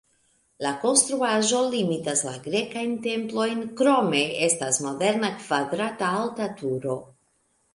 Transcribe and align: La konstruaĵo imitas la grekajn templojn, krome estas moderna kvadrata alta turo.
La 0.65 0.69
konstruaĵo 0.83 1.59
imitas 1.79 2.23
la 2.29 2.33
grekajn 2.47 2.95
templojn, 3.07 3.61
krome 3.83 4.23
estas 4.49 4.81
moderna 4.87 5.31
kvadrata 5.45 6.11
alta 6.23 6.49
turo. 6.63 6.99